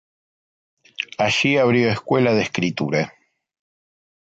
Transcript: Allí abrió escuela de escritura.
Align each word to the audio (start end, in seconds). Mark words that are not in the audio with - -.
Allí 1.19 1.57
abrió 1.57 1.91
escuela 1.91 2.33
de 2.33 2.41
escritura. 2.41 3.13